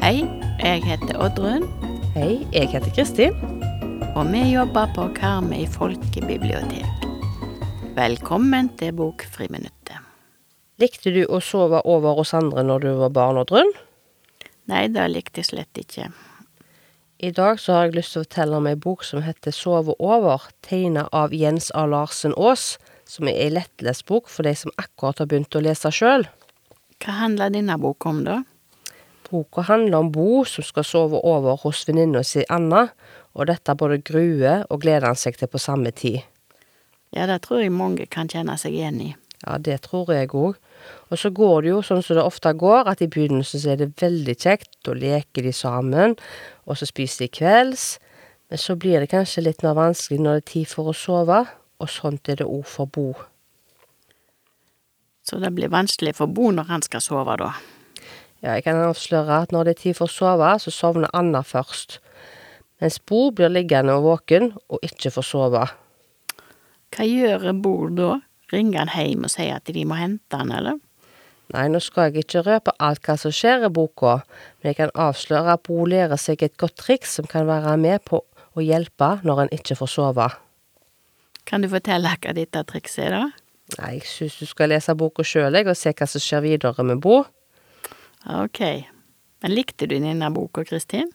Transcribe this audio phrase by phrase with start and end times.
[0.00, 0.24] Hei,
[0.58, 1.66] jeg heter Oddrun,
[2.14, 3.36] Hei, jeg heter Kristin.
[4.16, 7.04] og vi jobber på Karmøy folkebibliotek.
[7.94, 10.00] Velkommen til Bokfriminuttet.
[10.80, 13.72] Likte du å sove over hos andre når du var barn, Oddrun?
[14.64, 16.08] Nei, det likte jeg slett ikke.
[17.22, 19.92] I dag så har jeg lyst til å fortelle om ei bok som heter Sove
[20.00, 21.82] over, tegna av Jens A.
[21.84, 25.92] Larsen Aas, som er ei lettlest bok for de som akkurat har begynt å lese
[25.92, 26.24] sjøl.
[26.96, 28.38] Hva handler denne boka om, da?
[29.28, 32.86] Boka handler om Bo som skal sove over hos venninna si Anna,
[33.36, 36.22] og dette både gruer og gleder han seg til på samme tid.
[37.12, 39.12] Ja, det tror jeg mange kan kjenne seg igjen i.
[39.46, 40.58] Ja, det tror jeg òg.
[41.10, 43.80] Og så går det jo sånn som det ofte går, at i begynnelsen så er
[43.80, 46.16] det veldig kjekt, da leker de sammen,
[46.68, 47.86] og så spiser de kvelds,
[48.50, 51.42] men så blir det kanskje litt mer vanskelig når det er tid for å sove,
[51.80, 53.10] og sånt er det òg for Bo.
[55.24, 57.52] Så det blir vanskelig for Bo når han skal sove, da.
[58.40, 61.42] Ja, jeg kan avsløre at når det er tid for å sove, så sovner Anna
[61.44, 61.98] først,
[62.80, 65.66] mens Bo blir liggende og våken og ikke får sove.
[66.90, 68.16] Hva gjør Bo da?
[68.50, 70.78] Ringer han hjem og sier at de må hente han, eller?
[71.50, 74.20] Nei, nå skal jeg ikke røpe alt hva som skjer i boka,
[74.60, 78.04] men jeg kan avsløre at Bo lærer seg et godt triks som kan være med
[78.06, 80.28] på å hjelpe når en ikke får sove.
[81.48, 83.50] Kan du fortelle hva dette trikset er, da?
[83.80, 86.86] Nei, jeg syns du skal lese boka sjøl, jeg, og se hva som skjer videre
[86.86, 87.22] med Bo.
[88.30, 88.62] Ok.
[89.40, 91.10] Men likte du denne boka, Kristin?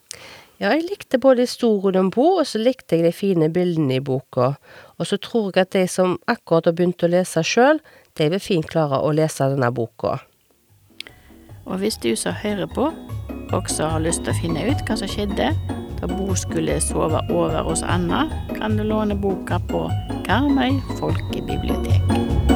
[0.56, 4.04] Ja, jeg likte både historien om Bo, og så likte jeg de fine bildene i
[4.04, 4.54] boka.
[4.96, 7.82] Og så tror jeg at de som akkurat har begynt å lese sjøl,
[8.16, 10.22] de vil fint klare å lese denne boka.
[11.66, 12.88] Og hvis du som hører på,
[13.52, 15.52] også har lyst til å finne ut hva som skjedde
[16.00, 19.88] da Bo skulle sove over hos Anna, kan du låne boka på
[20.28, 22.55] Karmøy folkebibliotek.